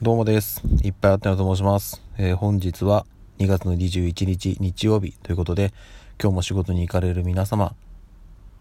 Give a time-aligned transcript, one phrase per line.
[0.00, 0.62] どうもです。
[0.84, 2.00] いっぱいあってなと申します。
[2.18, 3.04] えー本日は
[3.38, 5.72] 2月の21日日曜日ということで、
[6.22, 7.74] 今日も仕事に行かれる皆様、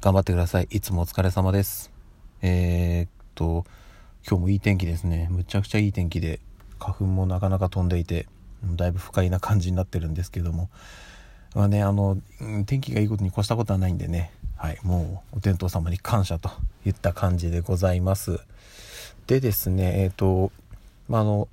[0.01, 0.67] 頑張ってください。
[0.71, 1.91] いつもお疲れ様です。
[2.41, 3.65] えーっと、
[4.27, 5.27] 今日もいい天気ですね。
[5.29, 6.39] むちゃくちゃいい天気で、
[6.79, 8.25] 花粉もなかなか飛んでいて、
[8.63, 10.71] だいぶ不快な感じになってるんですけども、
[11.53, 12.17] まあね、あの、
[12.65, 16.49] 天気がいいことに越したことはないんでね、はい、もうお天道様に感謝と
[16.83, 18.39] いった感じでございます。
[19.27, 20.51] でですね、えっ、と、
[21.07, 21.47] まあ、あの、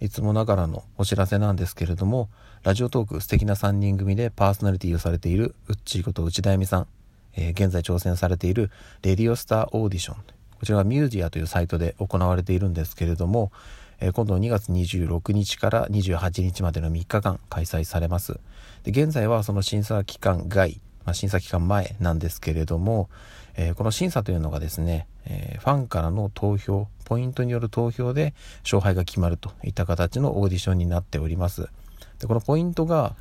[0.00, 2.28] いつもながらのお知らせなんですけれども、
[2.62, 6.86] ラジオトーク素敵な3人組でパーソナリティをされているうっちーこと内田恵美さん、
[7.34, 8.70] えー現在挑戦されている
[9.02, 10.16] レディオスターオーディション。
[10.58, 13.52] こちらはミュージアというサイトで行われているんですけれども、
[14.00, 18.38] えー今度2月26日から28日までの3日間開催されます。
[18.82, 23.08] で現在はその審査期間外、まあ、審査期間前なんですけれども、
[23.56, 31.68] えーこの審査というのがですね、えーファンからの投票、ポイントによる投票で勝敗が決まるといった形のオーディションになっております。
[32.18, 33.14] でこのポイントが、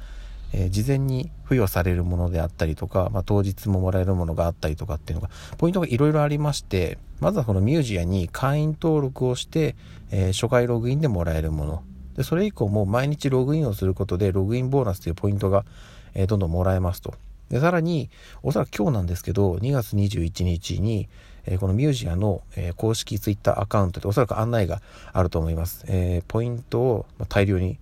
[0.53, 9.75] えー事前に付与されるものであったりとか、まあ、当日ももらえるものがあったりとかっていうのが、ポイントがいろいろありまして、まずはこのミュージアに会員登録をして、
[10.11, 11.83] え初回ログインでもらえるもの。
[12.16, 15.66] で、それ以降も毎日ログインをすることで、ログインボーナスというポイントが、
[16.13, 17.13] えどんどんもらえますと。
[17.49, 18.09] で、さらに、
[18.43, 21.07] おそらく今日なんですけど、2月21日に、
[21.45, 24.81] えーこのミュージアの、えー公式ツイッターアカウントでおそらく案内が
[25.13, 25.85] あると思います。
[25.88, 27.77] えーポイントを大量に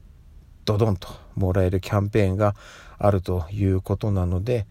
[0.66, 2.56] ドドンともらえるキャンペーンが
[2.98, 4.66] あるということなので、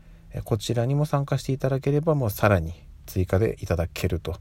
[0.44, 2.72] こちらにも参加していただければもうさらに
[3.06, 4.36] 追加でいただけると。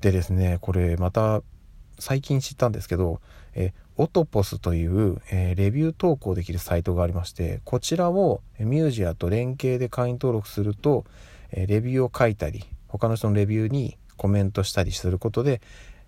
[0.00, 1.42] でですね、これまた
[1.98, 3.20] 最近知ったんですけど、
[3.54, 11.04] えオトポスという、えーレビュー投稿できるサイトがありまして、こちらをミュージアと連携で会員登録すると、
[11.50, 15.60] えーレビューを書いたり、他の人のレビューにコメントしたりすることで、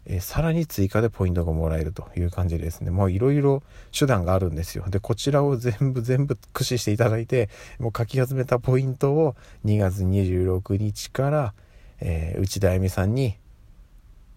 [0.07, 4.87] えーさらに追加でポイントがもらえるという感じでですね、もういろいろ手段があるんですよ。
[4.89, 9.37] で、こちらを 全部全部駆使していただいて、もう書き集めたポイントを
[9.67, 11.55] 2月26日から、
[12.01, 13.37] えー内田恵美さんに、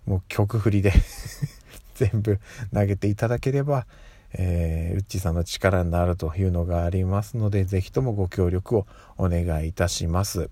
[0.06, 0.92] もう曲振りで
[1.96, 2.40] 全部
[2.74, 3.88] 投げていただければ、
[4.34, 8.86] えー、うっちさんの力になるというのがありますので、ぜひともご協力を
[9.18, 10.50] お願いいたします。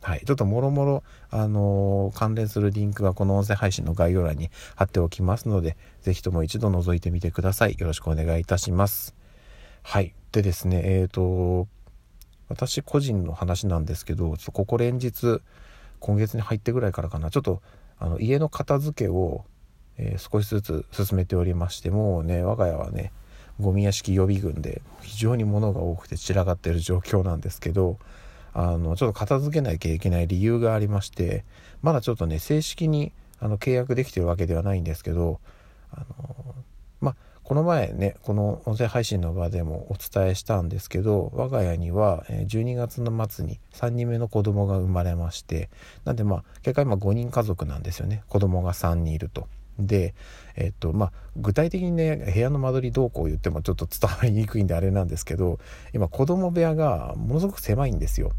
[0.00, 0.22] はい。
[0.24, 7.76] ちょっともろもろ、あのー関連するリンクはこの音声配信の概要欄に貼っておきますので、ぜひとも一度覗いてみてください。
[7.76, 9.16] よろしくお願いいたします。
[9.82, 10.14] はい。
[10.30, 11.66] でですね、えっ、と、
[12.48, 15.40] 私個人の話なんですけど、ちょっとここ連日、
[15.98, 17.62] 今月に入ってぐらいからかな、ちょっと、
[17.98, 19.44] あの、家の片付けを、
[19.98, 23.12] えー少しずつ進めておりまして、もうね、我が家はね、
[23.60, 27.98] ゴミ屋敷予備軍で非常に物が多くて散らかっている状況なんですけど、
[28.52, 31.44] あの、ちょっと片付けなきゃいけない理由がありまして、
[31.82, 35.40] まだちょっとね、正式にあの契約できてるわけではないんですけど、
[35.90, 36.54] あの、
[37.00, 45.70] まあ、この前ね、この音声配信の場でもお伝えしたんですけど、我が家には12月の末に3人目の子供が生まれまして、
[46.04, 48.24] なんでまあ、結果今5人家族なんですよね。
[48.28, 49.48] 子供が3人いると。
[49.78, 50.14] で、
[50.56, 55.58] えっと、まあ、具体的にね、部屋の間取りどうこう言ってもちょっと伝わりにくいんであれなんですけど、
[55.92, 58.32] 今子供部屋がものすごく狭いんですよ。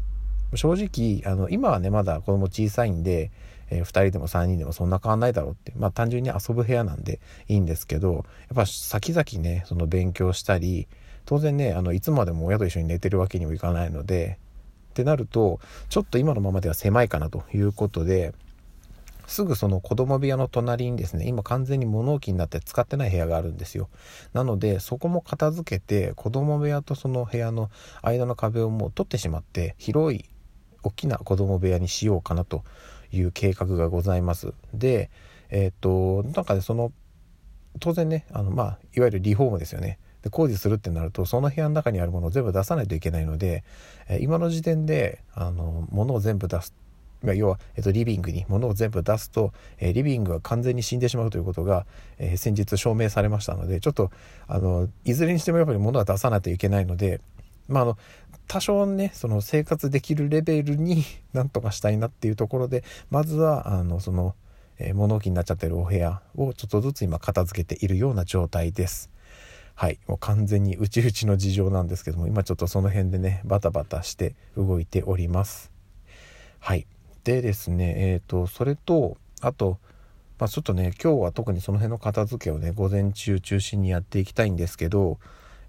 [0.54, 3.30] 正直、あの、今はね、まだ子供小さいんで、
[3.70, 10.88] え2人でも3人でもそんな変わんないだろうって、まあ単純に遊ぶ部屋なんでいいんですけど、やっぱ先々ね、その勉強したり、
[11.26, 14.38] 当然ね、あの、いつまでも親と一緒に寝てるわけにもいかないので、
[14.90, 15.60] ってなると、
[15.90, 18.32] ちょっと今のままでは狭いかなということで、
[19.28, 23.88] すぐその子供部屋の隣にですね、今完全に物置になって使ってない部屋があるんですよ。
[24.32, 27.70] なので、そこも片付けて、子供部屋とその部屋の
[28.02, 30.24] 間の壁をもう取ってしまって、広い
[30.82, 32.64] 大きな子供部屋にしようかなと
[33.12, 34.54] いう計画がございます。
[34.72, 35.10] で、
[35.50, 36.90] えっ、と、なんかね、その、
[37.80, 39.98] 当然ね、あの、まあ、いわゆるリフォームですよね。
[40.22, 43.62] で工事するってなると、その部屋の中にあるものを全部出さないといけないので、
[44.08, 46.74] え今の時点で、あの、物を全部出す。
[47.22, 51.86] まあ要は、えっと、リビングに物を全部出すと、えーリビングが完全に死んでしまうということが、
[52.18, 54.10] えー先日証明されましたので、ちょっと、
[54.46, 57.20] あの、いずれにしてもやっぱり物は出さないといけないので、
[57.68, 57.98] まあ、あの、
[58.46, 64.34] 多少ね、その生活できるレベルに なんとかしたいなっていうところで、まずは、あの、その、
[64.78, 69.10] えー物置になっちゃってるお部屋をちょっとずつ今片付けているような状態です。
[69.74, 69.98] はい。
[70.08, 75.70] もう完全に内々の事情なんですけども、今ちょっとその辺でね、バタバタして動いております。
[76.58, 76.86] はい。
[77.24, 79.78] でですね、えっ、と、それと、あと、
[80.38, 85.18] まあちょっとね、今日は特にその辺の片付けをね、午前中中心にやっていきたいんですけど、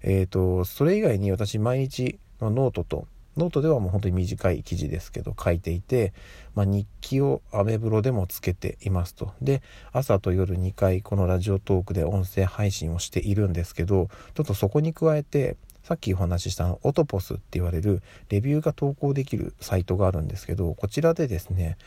[0.02, 3.06] えっ、と、それ以外に私毎日のノートと、
[3.36, 6.12] ノートではもう本当に短い記事ですけど書いていて、
[6.54, 9.32] まあ、日記をアメブロでもつけていますと。
[9.40, 9.62] で
[9.92, 15.56] 朝と夜2回このラジオトークで音声配信をしているんですけどちょっとそこに加えて
[15.90, 21.78] さっきお話ししたオトポスって言われるレビューが投稿できるサイトがあるんですけどこちらでですね、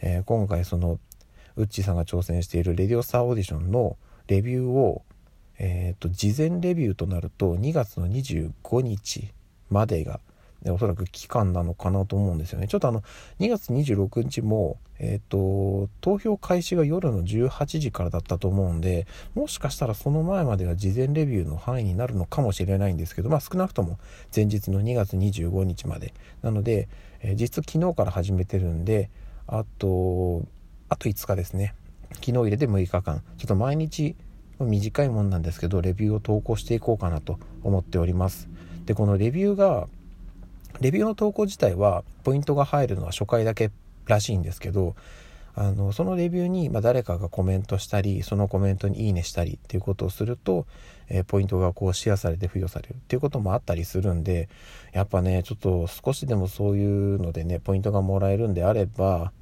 [0.00, 1.00] えー、今回その
[1.56, 3.96] ウッチーさんが挑戦しているレディオスターオーディションの
[4.28, 5.02] レビューを、
[5.58, 9.32] えーと、事前レビューとなると2月の25日
[9.70, 10.20] までが
[10.66, 12.66] おそらく期間なのかなと思うんですよね。
[12.66, 13.02] ちょっとあの
[13.38, 23.98] 2月26日も、えーと、投票開始が夜の18時からだったと思うんでもしかしたらその前までが事前レビューの範囲になるのかもしれないんですけど、まあ、少なくとも
[24.34, 26.12] 前日の2月25日まで。
[26.42, 26.88] なので、
[27.20, 29.10] えー、実昨日から始めてるんで
[29.46, 30.42] あと
[30.88, 31.74] あと5日ですね。
[32.14, 33.22] 昨日入れて6日間。
[33.36, 34.16] ちょっと毎日
[34.58, 38.48] 短いもんなんですけどレビューを投稿していこうかなと思っております。
[38.86, 39.88] でこのレビューが
[40.80, 43.70] レビューの投稿自体はポイントが入るのは初回だけ
[44.06, 44.94] らしいんですけど
[45.54, 50.66] あのそのレビューに、ま誰かがコメントしたりそのコメントに「いいね」したりっていうことをすると、
[51.08, 52.94] えー、ポイントがこうシェアされて付与される。
[52.94, 54.48] っていうこともあったりするんで
[54.92, 59.32] やっぱねちょっと少しでもそういうのでねポイントがもらえるんであれば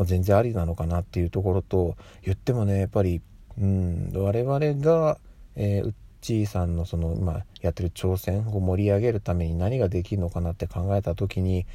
[0.00, 3.20] まあ、全然ありなのかなっていうところと言ってもねやっぱり、
[3.58, 5.18] うん、我々が、
[5.56, 11.66] えー、ウッチーさんのその今やってる挑戦を盛り上げるために何ができるのかなって考えた時に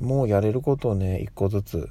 [0.00, 1.90] もうやれることをね一個ずつ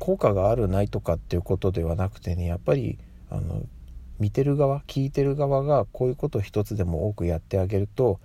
[0.00, 2.98] 効果があるないとかっていうことではなくてねやっぱり
[3.30, 3.62] あの
[4.18, 8.18] 見てる側聞いてる側がこういうことを一つでも多くやってあげると、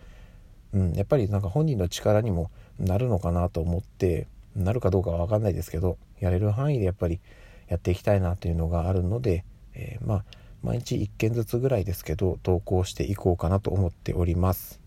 [0.74, 2.50] うん、やっぱりなんか本人の力にも
[2.80, 7.20] なるのかなと思ってなるかどうかは分かんないですけどやれる範囲でやっぱり
[7.68, 10.26] やっていきたいなというのがあるので、えー、まあ
[10.64, 14.80] 毎日1件ずつぐらいですけど投稿していこうかなと思っております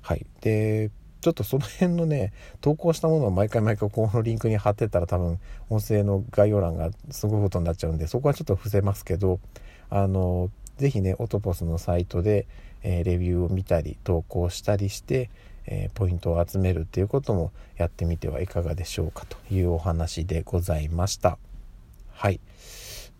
[0.00, 0.90] はいで
[1.20, 5.38] ちょっとその辺のね投稿したものを毎回毎回このリンクに貼ってたら多分
[5.70, 9.38] 音声の概要欄がすごいことになっちゃうんでそこはちょっと伏せますけど
[9.88, 12.46] あの是非ねオトポスのサイトで、
[12.82, 15.30] えー、レビューを見たり投稿したりして
[15.66, 21.38] えー、ポイントを集めるっていうこともやってみてはいかがでしょうかというお話でございました。
[22.10, 22.40] はい。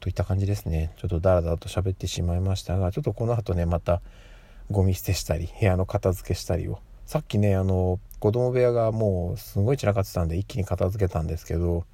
[0.02, 0.92] といった感じですね。
[0.96, 4.02] ちょっとダラダラと喋ってしまいましたが、ちょっとこの後ね、また
[4.68, 6.80] ゴミ捨てしたり、部屋の片付けしたりを。
[7.06, 11.84] さっきね、あの、子供部屋がもうすごい散らかってたんで一気に片付けたんですけど、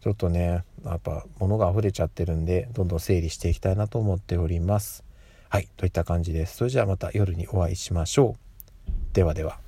[0.00, 5.04] ちょっとね、やっぱ物が溢れちゃってるんで、どんどん整理していきたいなと思っております。
[5.48, 6.56] はい、といった感じです。
[6.56, 8.92] それじゃあまた夜にお会いしましょう。
[9.12, 9.60] ではでは。